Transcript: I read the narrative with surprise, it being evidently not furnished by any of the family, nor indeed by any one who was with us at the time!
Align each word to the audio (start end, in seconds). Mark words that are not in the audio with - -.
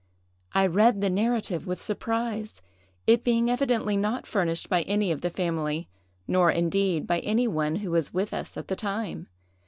I 0.53 0.65
read 0.65 0.99
the 1.01 1.11
narrative 1.11 1.67
with 1.67 1.79
surprise, 1.79 2.63
it 3.05 3.23
being 3.23 3.51
evidently 3.51 3.95
not 3.95 4.25
furnished 4.25 4.67
by 4.67 4.81
any 4.81 5.11
of 5.11 5.21
the 5.21 5.29
family, 5.29 5.89
nor 6.27 6.49
indeed 6.49 7.05
by 7.05 7.19
any 7.19 7.47
one 7.47 7.75
who 7.75 7.91
was 7.91 8.11
with 8.11 8.33
us 8.33 8.57
at 8.57 8.67
the 8.67 8.75
time! 8.75 9.27